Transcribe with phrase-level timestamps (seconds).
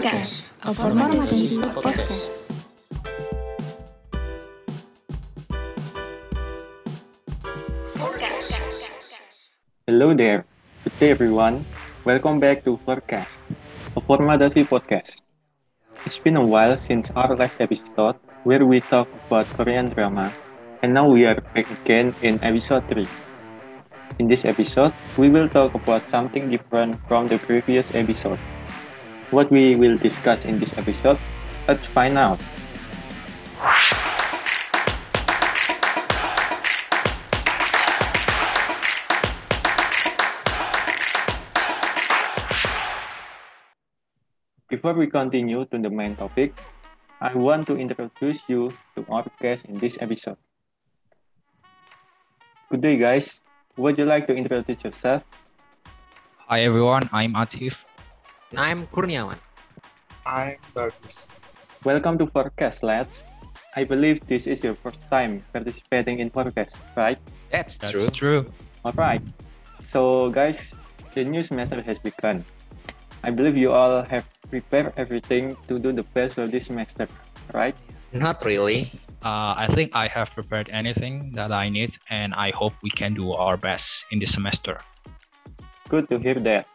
[0.00, 2.48] Forecast, a formasi podcast.
[9.84, 10.48] Hello there.
[10.88, 11.68] Good day, everyone.
[12.08, 13.28] Welcome back to Forecast,
[13.92, 15.20] a Formadasi podcast.
[16.08, 18.16] It's been a while since our last episode
[18.48, 20.32] where we talked about Korean drama,
[20.80, 23.04] and now we are back again in episode 3.
[24.16, 28.40] In this episode, we will talk about something different from the previous episode.
[29.30, 31.14] What we will discuss in this episode,
[31.68, 32.42] let's find out.
[44.68, 46.58] Before we continue to the main topic,
[47.20, 50.42] I want to introduce you to our guest in this episode.
[52.68, 53.40] Good day, guys.
[53.76, 55.22] Would you like to introduce yourself?
[56.50, 57.78] Hi everyone, I'm Atif.
[58.50, 59.38] And I'm Kurniawan.
[60.26, 61.30] I'm Bagus.
[61.84, 63.22] Welcome to Forecast, lads.
[63.76, 67.18] I believe this is your first time participating in Forecast, right?
[67.52, 68.10] That's, That's true.
[68.10, 68.42] true.
[68.84, 69.22] Alright.
[69.90, 70.58] So, guys,
[71.14, 72.44] the new semester has begun.
[73.22, 77.06] I believe you all have prepared everything to do the best for this semester,
[77.54, 77.76] right?
[78.12, 78.90] Not really.
[79.22, 83.14] Uh, I think I have prepared anything that I need, and I hope we can
[83.14, 84.80] do our best in this semester.
[85.88, 86.66] Good to hear that.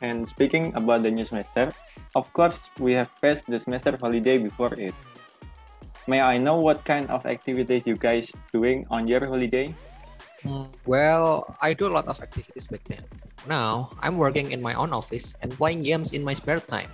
[0.00, 1.72] And speaking about the new semester,
[2.14, 4.94] of course, we have passed the semester holiday before it.
[6.06, 9.74] May I know what kind of activities you guys doing on your holiday?
[10.42, 13.02] Hmm, Well, I do a lot of activities back then.
[13.48, 16.88] Now, I'm working in my own office and playing games in my spare time.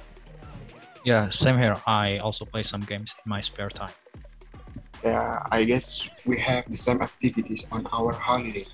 [1.04, 1.76] Yeah, same here.
[1.86, 3.92] I also play some games in my spare time.
[5.04, 8.66] Yeah, I guess we have the same activities on our holiday.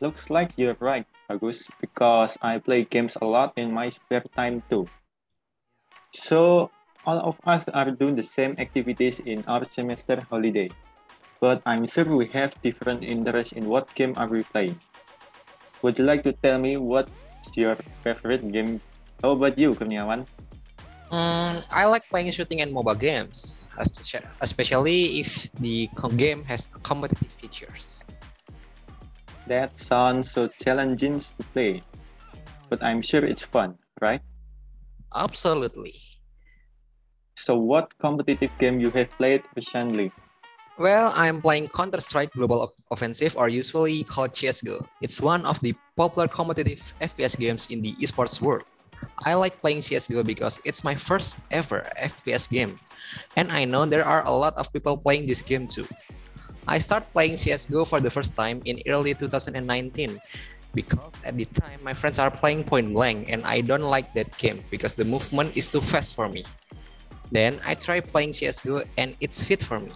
[0.00, 4.88] Looks like you're right, Because I play games a lot in my spare time too.
[6.14, 6.70] So,
[7.04, 10.70] all of us are doing the same activities in our semester holiday.
[11.40, 14.80] But I'm sure we have different interests in what game are we playing.
[15.82, 17.12] Would you like to tell me what's
[17.54, 18.80] your favorite game?
[19.22, 20.26] How about you, Kurniawan?
[21.08, 23.64] Hmm, I like playing shooting and mobile games,
[24.40, 27.97] especially if the game has competitive features.
[29.48, 31.80] That sounds so challenging to play.
[32.68, 34.20] But I'm sure it's fun, right?
[35.14, 35.96] Absolutely.
[37.34, 40.12] So what competitive game you have played recently?
[40.78, 44.84] Well, I'm playing Counter Strike Global Offensive, or usually called CSGO.
[45.00, 48.68] It's one of the popular competitive FPS games in the esports world.
[49.24, 52.78] I like playing CSGO because it's my first ever FPS game,
[53.34, 55.88] and I know there are a lot of people playing this game too.
[56.68, 60.20] I started playing CSGO for the first time in early 2019
[60.74, 64.28] because at the time my friends are playing Point Blank, and I don't like that
[64.36, 66.44] game because the movement is too fast for me.
[67.32, 69.90] Then I tried playing CSGO, and it's fit for me.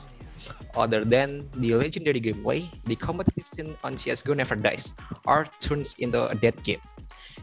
[0.75, 4.97] Other than the legendary gameplay, the competitive scene on CSGO never dies
[5.27, 6.81] or turns into a dead game.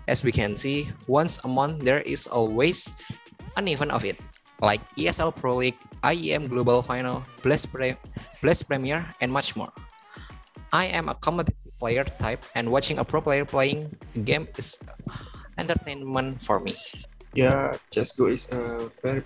[0.09, 2.90] As we can see, once a month there is always
[3.57, 4.17] an event of it,
[4.62, 7.96] like ESL Pro League, IEM Global Final, Blast, Pre-
[8.42, 9.72] Blast Premier, and much more.
[10.72, 14.78] I am a competitive player type, and watching a pro player playing a game is
[15.58, 16.75] entertainment for me.
[17.34, 19.22] Yeah, CSGO is a very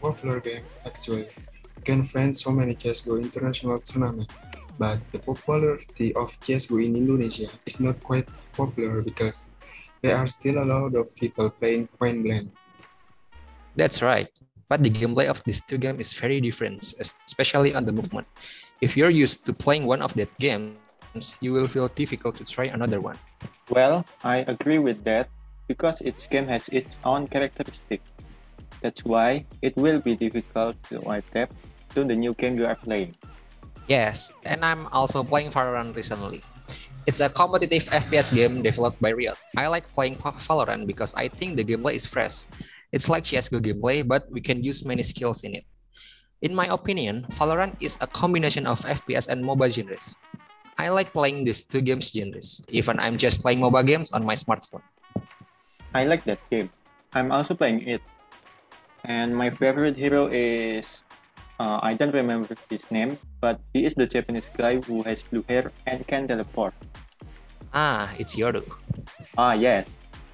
[0.00, 1.28] popular game actually.
[1.76, 4.30] You can find so many CSGO international tournament,
[4.78, 9.50] but the popularity of CSGO in Indonesia is not quite popular because
[10.02, 12.52] there are still a lot of people playing Point Blank.
[13.76, 14.28] That's right.
[14.68, 14.96] But the hmm.
[14.96, 16.94] gameplay of these two games is very different,
[17.26, 18.26] especially on the movement.
[18.80, 20.76] If you're used to playing one of that games,
[21.40, 23.16] you will feel difficult to try another one.
[23.70, 25.28] Well, I agree with that
[25.66, 28.00] because each game has its own characteristic.
[28.80, 31.56] That's why it will be difficult to adapt
[31.94, 33.16] to the new game you are playing.
[33.88, 36.44] Yes, and I'm also playing Valorant recently.
[37.08, 39.40] It's a competitive FPS game developed by Riot.
[39.56, 42.52] I like playing Valorant because I think the gameplay is fresh.
[42.92, 45.64] It's like CSGO gameplay, but we can use many skills in it.
[46.40, 50.16] In my opinion, Valorant is a combination of FPS and MOBA genres.
[50.78, 54.34] I like playing these two games genres, even I'm just playing MOBA games on my
[54.34, 54.82] smartphone.
[55.92, 56.70] I like that game.
[57.12, 58.00] I'm also playing it.
[59.04, 60.86] And my favorite hero is
[61.58, 65.44] uh, I don't remember his name, but he is the Japanese guy who has blue
[65.48, 66.74] hair and can teleport.
[67.74, 68.62] Ah, it's Yoru.
[69.36, 69.90] Ah, yes,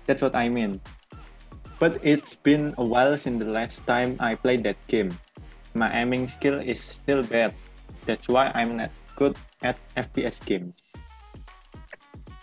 [0.07, 0.81] that's what I mean.
[1.79, 5.19] But it's been a while since the last time I played that game.
[5.75, 7.53] My aiming skill is still bad.
[8.07, 10.75] That's why I'm not good at FPS games.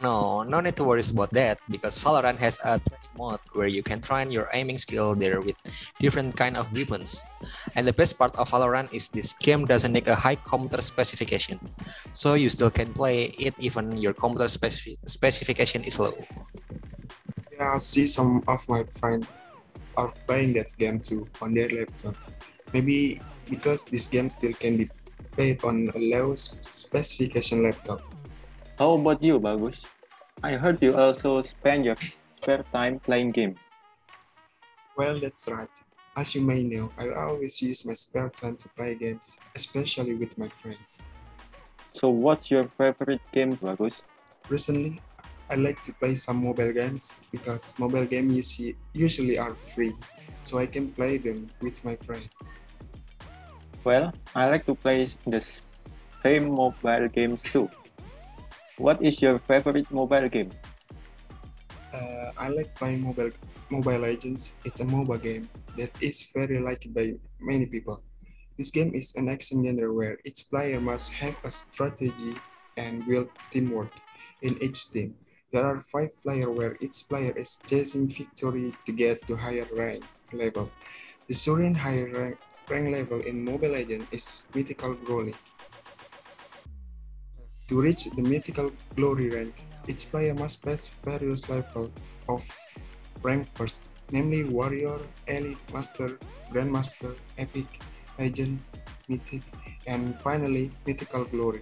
[0.02, 3.84] No, no need to worry about that because Valorant has a training mode where you
[3.84, 5.56] can train your aiming skill there with
[6.00, 7.24] different kind of weapons.
[7.76, 11.60] And the best part of Valorant is this game doesn't need a high computer specification,
[12.14, 16.18] so you still can play it even your computer speci specification is low.
[17.62, 19.28] I see some of my friends
[19.96, 22.16] are playing that game too on their laptop.
[22.74, 24.90] Maybe because this game still can be
[25.32, 28.02] played on a low specification laptop.
[28.80, 29.86] How about you, Bagus?
[30.44, 31.96] I heard you also spend your
[32.42, 33.58] spare time playing games.
[34.98, 35.70] Well, that's right.
[36.18, 40.38] As you may know, I always use my spare time to play games, especially with
[40.38, 41.06] my friends.
[41.94, 44.02] So what's your favorite game, Bagus?
[44.50, 45.00] Recently,
[45.52, 48.56] I like to play some mobile games because mobile games
[48.94, 49.92] usually are free,
[50.46, 52.32] so I can play them with my friends.
[53.84, 55.44] Well, I like to play the
[56.24, 57.68] same mobile games too.
[58.78, 60.56] What is your favorite mobile game?
[61.92, 63.32] Uh, I like playing mobile
[63.70, 64.54] Mobile Legends.
[64.64, 68.04] It's a mobile game that is very liked by many people.
[68.58, 72.40] This game is an action genre where each player must have a strategy
[72.78, 73.92] and build teamwork
[74.42, 75.16] in each team.
[75.52, 80.08] There are five players where each player is chasing victory to get to higher rank
[80.32, 80.72] level.
[81.28, 82.40] The Surian higher rank
[82.72, 85.36] rank level in Mobile Legends is Mythical Glory.
[87.68, 89.52] To reach the Mythical Glory rank,
[89.92, 91.92] each player must pass various levels
[92.32, 92.48] of
[93.20, 96.16] rank first, namely Warrior, Elite, Master,
[96.48, 97.68] Grandmaster, Epic,
[98.18, 98.64] Legend,
[99.10, 99.44] Mythic,
[99.86, 101.60] and finally Mythical Glory.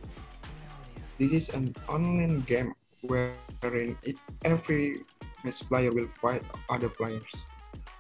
[1.18, 5.06] This is an online game wherein it, every
[5.44, 7.46] match player will fight other players.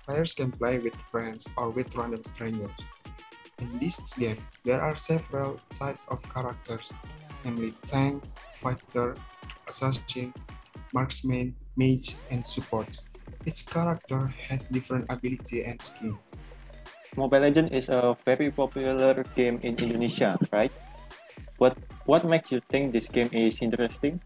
[0.05, 2.73] Players can play with friends or with random strangers.
[3.59, 6.91] In this game, there are several types of characters,
[7.43, 8.23] namely tank,
[8.57, 9.15] fighter,
[9.67, 10.33] assassin,
[10.93, 12.99] marksman, mage, and support.
[13.45, 16.19] Each character has different ability and skill.
[17.15, 20.71] Mobile Legends is a very popular game in Indonesia, right?
[21.57, 24.21] What what makes you think this game is interesting?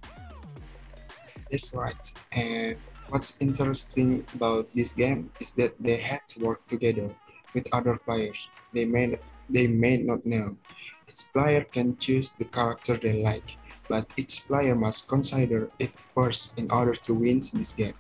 [1.54, 2.06] That's right.
[2.34, 2.82] And
[3.14, 7.14] what's interesting about this game is that they have to work together
[7.54, 8.50] with other players.
[8.74, 10.58] They may they may not know.
[11.06, 16.58] Each player can choose the character they like, but each player must consider it first
[16.58, 17.94] in order to win this game.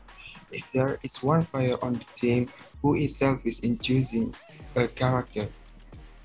[0.49, 2.49] If there is one player on the team
[2.81, 4.33] who is selfish in choosing
[4.73, 5.45] a character,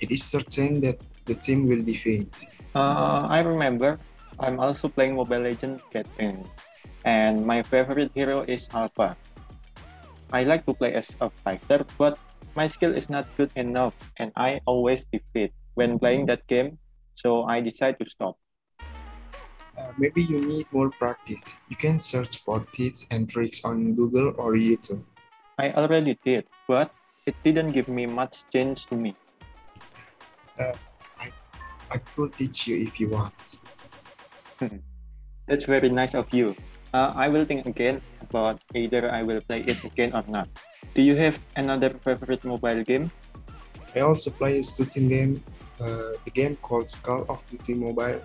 [0.01, 0.97] it is certain that
[1.29, 2.33] the team will defeat.
[2.73, 4.01] Uh, I remember
[4.41, 6.47] I'm also playing Mobile Legends Catherine,
[7.05, 9.17] and my favorite hero is Alpha.
[10.33, 12.19] I like to play as a fighter, but
[12.55, 16.79] my skill is not good enough and I always defeat when playing that game,
[17.15, 18.37] so I decide to stop.
[19.79, 21.55] Uh, maybe you need more practice.
[21.69, 25.07] You can search for tips and tricks on Google or YouTube.
[25.57, 26.91] I already did, but
[27.27, 29.15] it didn't give me much change to me.
[30.59, 30.75] Uh,
[31.21, 31.31] I,
[31.91, 33.35] I could teach you if you want.
[35.47, 36.57] That's very nice of you.
[36.95, 40.49] Uh, I will think again about either I will play it again or not.
[40.95, 43.11] Do you have another favorite mobile game?
[43.95, 45.43] I also play a shooting game,
[45.81, 48.21] uh, the game called Call of Duty Mobile.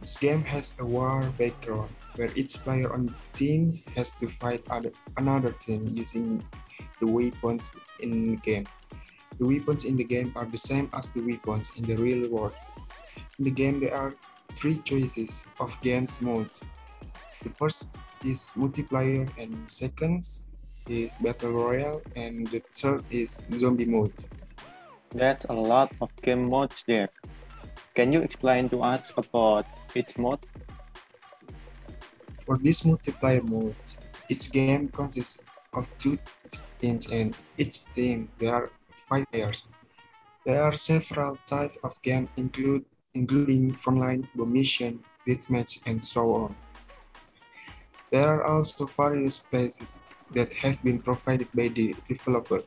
[0.00, 4.62] This game has a war background where each player on the team has to fight
[4.70, 6.42] other, another team using
[7.00, 7.70] the weapons
[8.00, 8.66] in the game.
[9.38, 12.54] The weapons in the game are the same as the weapons in the real world.
[13.38, 14.14] In the game, there are
[14.54, 16.62] three choices of games modes.
[17.42, 20.26] The first is multiplayer, and second
[20.88, 24.14] is battle royale, and the third is zombie mode.
[25.14, 27.08] That's a lot of game modes there.
[27.94, 30.40] Can you explain to us about each mode?
[32.44, 33.76] For this multiplayer mode,
[34.28, 36.18] each game consists of two
[36.78, 39.68] teams and each team there are five players.
[40.44, 46.56] There are several types of game include, including frontline, mission, deathmatch, and so on.
[48.10, 50.00] There are also various places
[50.32, 52.62] that have been provided by the developer.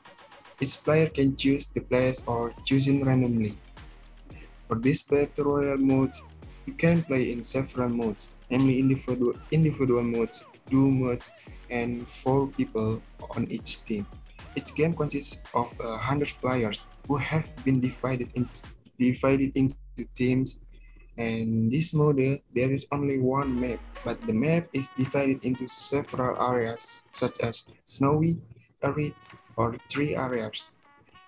[0.59, 3.57] Each player can choose the place or choosing randomly.
[4.67, 6.13] For this battle royale mode,
[6.65, 11.31] you can play in several modes, namely individual, individual modes, duo modes,
[11.69, 13.01] and four people
[13.35, 14.05] on each team.
[14.55, 18.61] Each game consists of uh, 100 players who have been divided into,
[18.99, 19.75] divided into
[20.13, 20.61] teams
[21.21, 26.33] and this mode, there is only one map, but the map is divided into several
[26.41, 28.41] areas, such as snowy,
[28.81, 29.13] arid,
[29.55, 30.79] or three areas.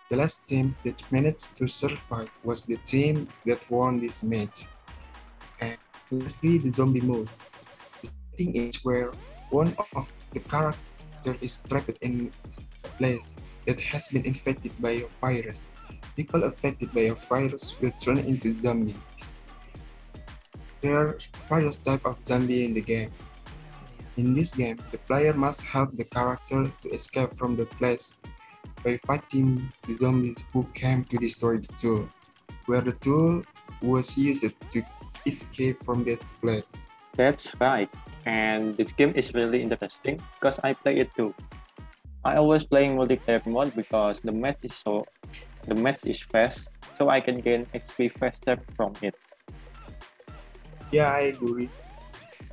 [0.09, 4.65] The last team that managed to survive was the team that won this match.
[5.61, 5.77] And
[6.09, 7.29] lastly, the zombie mode.
[8.01, 9.13] The thing is where
[9.51, 10.73] one of the char
[11.21, 12.33] character is trapped in
[12.83, 15.69] a place that has been infected by a virus.
[16.17, 19.39] People affected by a virus will turn into zombies.
[20.83, 23.09] There are types of zombie in the game.
[24.17, 28.19] In this game, the player must help the character to escape from the place
[28.83, 32.09] by fighting the zombies who came to destroy the tool,
[32.65, 33.43] where the tool
[33.81, 34.83] was used to
[35.25, 36.91] escape from that place.
[37.15, 37.87] That's right.
[38.25, 41.33] And this game is really interesting because I play it too.
[42.25, 45.05] I always playing multiplayer mode because the match is so
[45.65, 49.15] the match is fast, so I can gain XP faster from it.
[50.93, 51.73] Yeah, I agree.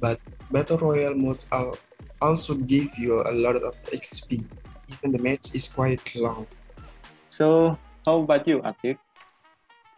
[0.00, 0.16] But
[0.50, 1.76] Battle Royale modes al-
[2.24, 4.40] also give you a lot of XP.
[4.88, 6.48] Even the match is quite long.
[7.28, 8.96] So how about you, Atif?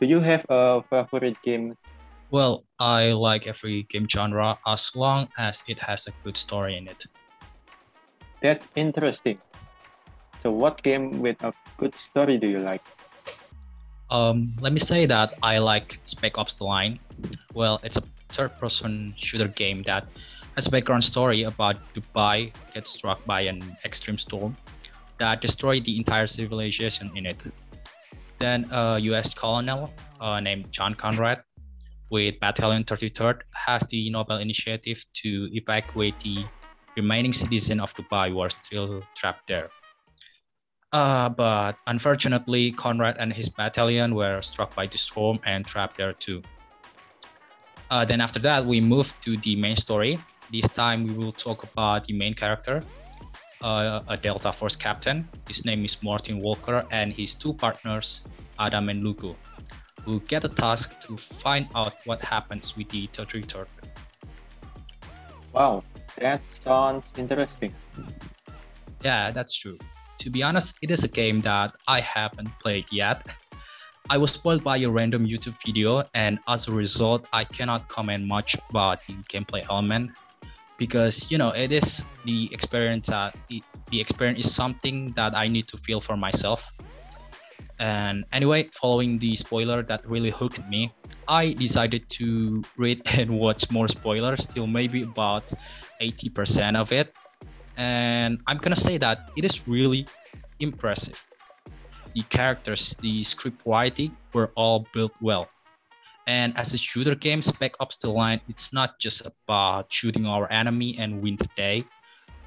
[0.02, 1.78] Do you have a favorite game?
[2.34, 6.88] Well, I like every game genre as long as it has a good story in
[6.90, 7.06] it.
[8.42, 9.38] That's interesting.
[10.42, 12.82] So what game with a good story do you like?
[14.10, 16.98] Um, let me say that I like Spec Ops: The Line.
[17.54, 20.08] Well, it's a third-person shooter game that
[20.56, 24.56] has a background story about Dubai gets struck by an extreme storm
[25.18, 27.36] that destroyed the entire civilization in it.
[28.38, 29.32] Then a U.S.
[29.34, 31.42] colonel uh, named John Conrad
[32.10, 36.44] with Battalion 33rd has the noble initiative to evacuate the
[36.96, 39.70] remaining citizens of Dubai who are still trapped there.
[40.92, 46.12] Uh, but unfortunately, Conrad and his battalion were struck by the storm and trapped there
[46.12, 46.42] too.
[47.92, 50.18] Uh, then after that, we move to the main story.
[50.50, 52.82] This time, we will talk about the main character,
[53.60, 55.28] uh, a Delta Force captain.
[55.46, 58.22] His name is Martin Walker, and his two partners,
[58.58, 59.36] Adam and Lugo,
[60.06, 63.66] who get a task to find out what happens with the 33rd.
[65.52, 65.82] Wow,
[66.16, 67.74] that sounds interesting.
[69.04, 69.76] Yeah, that's true.
[70.20, 73.26] To be honest, it is a game that I haven't played yet.
[74.10, 78.24] I was spoiled by a random YouTube video, and as a result, I cannot comment
[78.24, 80.10] much about the gameplay element
[80.76, 83.08] because you know it is the experience.
[83.08, 86.64] Uh, the, the experience is something that I need to feel for myself.
[87.78, 90.92] And anyway, following the spoiler that really hooked me,
[91.28, 95.46] I decided to read and watch more spoilers, still maybe about
[96.00, 97.14] 80% of it.
[97.76, 100.06] And I'm gonna say that it is really
[100.60, 101.18] impressive.
[102.14, 105.48] The characters, the script writing were all built well.
[106.26, 110.50] And as a shooter game, Spec Ops The Line, it's not just about shooting our
[110.52, 111.84] enemy and win the day.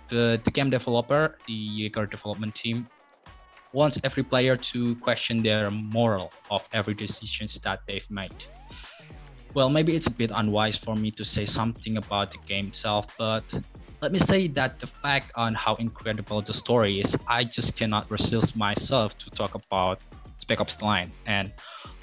[0.07, 2.87] But the game developer, the Yager development team,
[3.73, 8.45] wants every player to question their moral of every decisions that they've made.
[9.53, 13.07] Well, maybe it's a bit unwise for me to say something about the game itself,
[13.17, 13.43] but
[14.05, 18.05] let me say that the fact on how incredible the story is, I just cannot
[18.11, 19.97] resist myself to talk about
[20.37, 21.49] Spec Ops The Line, and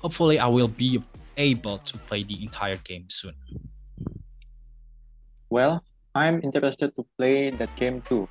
[0.03, 1.01] hopefully I will be
[1.37, 3.39] able to play the entire game soon.
[5.49, 8.27] Well, I'm interested to play that game too.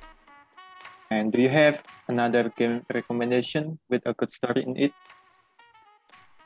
[1.08, 4.92] And do you have another game recommendation with a good story in it?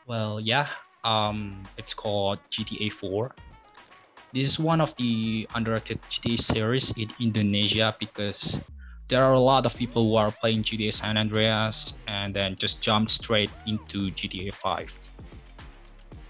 [0.06, 0.68] Well, yeah,
[1.02, 3.34] um, it's called GTA 4.
[4.36, 8.60] This is one of the underrated GTA series in Indonesia because
[9.08, 12.84] there are a lot of people who are playing GTA San Andreas and then just
[12.84, 14.92] jump straight into GTA 5.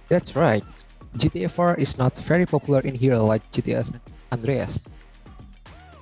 [0.07, 0.63] That's right.
[1.19, 4.79] GTA 4 is not very popular in here like GTA San Andreas.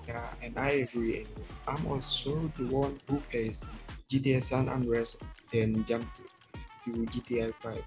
[0.06, 1.24] Yeah, and I agree.
[1.66, 3.64] I'm also the one who plays
[4.12, 5.16] GTA San Andreas,
[5.50, 6.20] then jumped
[6.84, 7.80] to GTA 5.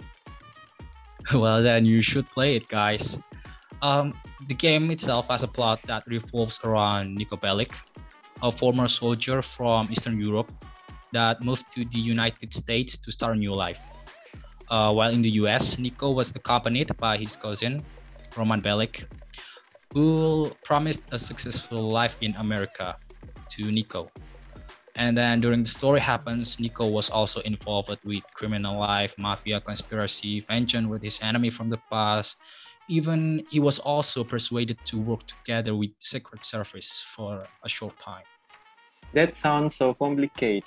[1.38, 3.22] well, then you should play it, guys.
[3.82, 4.14] Um,
[4.48, 7.74] the game itself has a plot that revolves around Niko Bellic,
[8.42, 10.52] a former soldier from Eastern Europe
[11.12, 13.80] that moved to the United States to start a new life.
[14.70, 17.84] Uh, while in the US, Niko was accompanied by his cousin,
[18.36, 19.06] Roman Bellic,
[19.94, 22.96] who promised a successful life in America
[23.50, 24.10] to Niko.
[24.96, 30.42] And then during the story happens, Niko was also involved with criminal life, mafia conspiracy,
[30.42, 32.36] vengeance with his enemy from the past.
[32.88, 38.24] Even he was also persuaded to work together with Secret Service for a short time.
[39.14, 40.64] That sounds so complicated.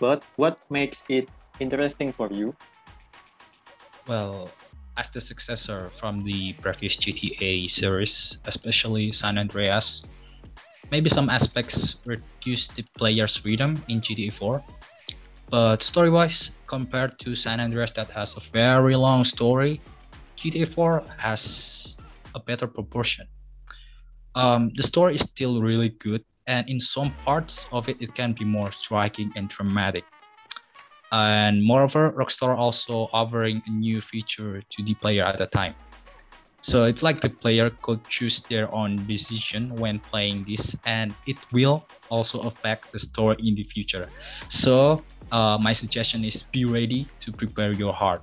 [0.00, 1.28] But what makes it
[1.60, 2.54] interesting for you?
[4.08, 4.50] Well,
[4.96, 10.02] as the successor from the previous GTA series, especially San Andreas,
[10.90, 14.62] maybe some aspects reduce the player's freedom in GTA 4.
[15.50, 19.80] But story wise, compared to San Andreas, that has a very long story,
[20.44, 21.96] GTA 4 has
[22.34, 23.26] a better proportion.
[24.34, 28.34] Um, the story is still really good, and in some parts of it, it can
[28.34, 30.04] be more striking and dramatic.
[31.12, 35.74] And moreover, Rockstar also offering a new feature to the player at a time.
[36.60, 41.38] So it's like the player could choose their own decision when playing this, and it
[41.52, 44.10] will also affect the story in the future.
[44.50, 48.20] So uh, my suggestion is be ready to prepare your heart.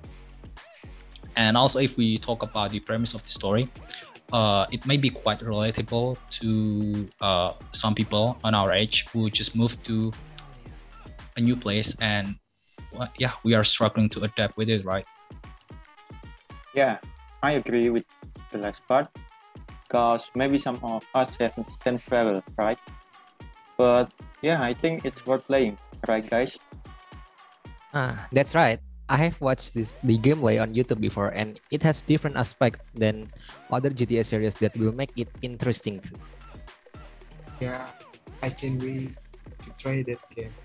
[1.35, 3.69] And also, if we talk about the premise of the story,
[4.31, 9.55] uh, it may be quite relatable to uh, some people on our age who just
[9.55, 10.11] moved to
[11.38, 12.35] a new place and
[12.93, 15.05] well, yeah, we are struggling to adapt with it, right?
[16.73, 16.97] Yeah,
[17.43, 18.05] I agree with
[18.51, 19.07] the last part
[19.83, 22.77] because maybe some of us have instant travel, right?
[23.77, 26.57] But yeah, I think it's worth playing, right, guys?
[27.93, 28.79] Ah, that's right.
[29.11, 33.27] I have watched this the gameplay on YouTube before, and it has different aspect than
[33.67, 35.99] other GTA series that will make it interesting.
[35.99, 36.15] too.
[37.59, 37.91] Yeah,
[38.39, 39.11] I can wait
[39.67, 40.55] to try that game.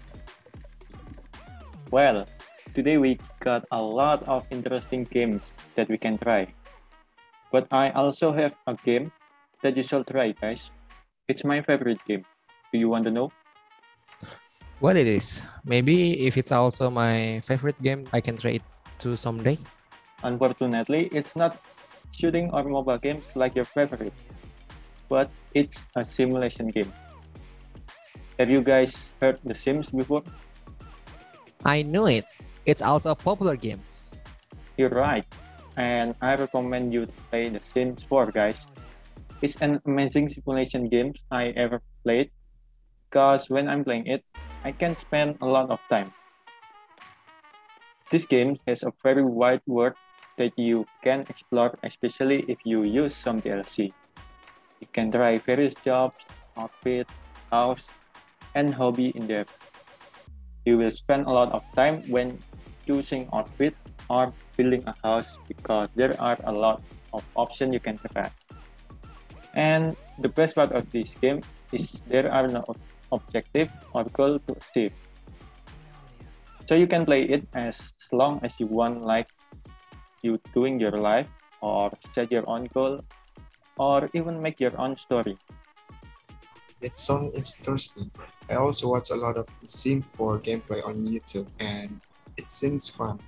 [1.91, 2.31] Well,
[2.71, 6.47] today we got a lot of interesting games that we can try.
[7.51, 9.11] But I also have a game
[9.67, 10.71] that you should try, guys.
[11.27, 12.23] It's my favorite game.
[12.71, 13.35] Do you want to know?
[14.79, 15.43] What it is?
[15.65, 18.63] Maybe if it's also my favorite game, I can try it
[18.99, 19.57] too someday.
[20.23, 21.57] Unfortunately, it's not
[22.13, 24.13] shooting or mobile games like your favorite,
[25.09, 26.93] but it's a simulation game.
[28.39, 30.23] Have you guys heard The Sims before?
[31.65, 32.27] I knew it.
[32.67, 33.81] It's also a popular game.
[34.77, 35.25] You're right,
[35.79, 38.61] and I recommend you to play The Sims 4, guys.
[39.41, 42.29] It's an amazing simulation game I ever played,
[43.09, 44.25] because when I'm playing it,
[44.67, 46.11] I can spend a lot of time.
[48.11, 49.95] This game has a very wide world
[50.43, 53.95] that you can explore, especially if you use some DLC.
[54.83, 56.19] You can try various jobs,
[56.59, 57.07] outfit,
[57.55, 57.87] house,
[58.59, 59.47] and hobby in there.
[60.67, 62.35] You will spend a lot of time when
[62.91, 63.79] choosing outfit
[64.11, 66.83] or building a house because there are a lot
[67.15, 68.35] of options you can try.
[69.55, 72.67] And the best part of this game is there are no
[73.13, 74.93] objective or goal to achieve.
[76.69, 79.29] So you can play it as long as you want, like
[80.23, 81.29] you doing your life
[81.61, 83.01] or set your own goal
[83.79, 85.37] or even make your own story.
[86.81, 88.11] That sounds interesting.
[88.51, 92.01] I also watch a lot of Sim 4 gameplay on YouTube and
[92.37, 93.19] it seems fun.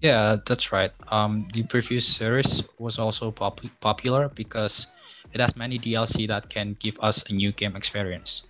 [0.00, 0.92] Yeah, that's right.
[1.08, 4.86] Um, the previous series was also pop- popular because
[5.32, 8.42] it has many DLC that can give us a new game experience.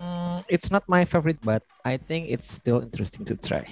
[0.00, 3.66] Mm, it's not my favorite, but I think it's still interesting to try.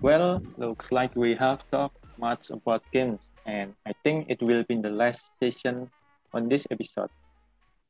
[0.00, 4.80] Well, looks like we have talked much about games, and I think it will be
[4.80, 5.90] the last session
[6.32, 7.10] on this episode.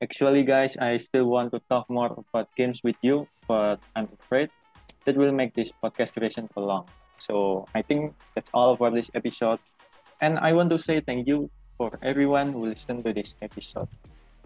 [0.02, 4.50] Actually, guys, I still want to talk more about games with you, but I'm afraid
[5.04, 6.86] that will make this podcast duration too long.
[7.18, 9.58] So I think that's all for this episode.
[10.20, 13.88] And I want to say thank you for everyone who listened to this episode.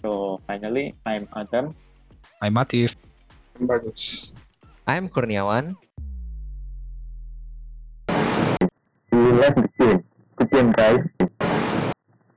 [0.01, 1.77] So finally, I'm Adam.
[2.42, 2.98] I'm Matif.
[3.55, 4.35] Bagus.
[4.83, 5.78] I'm Kurniawan.
[9.14, 10.02] We love the game.
[10.35, 11.07] Good game, guys.